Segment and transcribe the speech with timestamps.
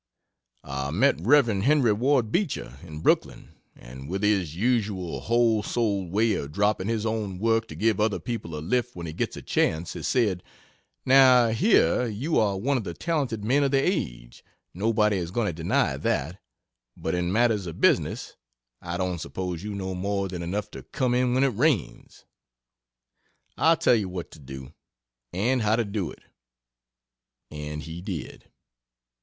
[0.63, 1.45] I met Rev.
[1.45, 7.05] Henry Ward Beecher in Brooklyn, and with his usual whole souled way of dropping his
[7.05, 10.41] own work to give other people a lift when he gets a chance, he said,
[11.05, 14.43] "Now, here, you are one of the talented men of the age
[14.73, 16.41] nobody is going to deny that
[16.97, 18.35] but in matters of business,
[18.81, 22.25] I don't suppose you know more than enough to came in when it rains.
[23.55, 24.73] I'll tell you what to do,
[25.31, 26.23] and how to do it."
[27.51, 28.49] And he did.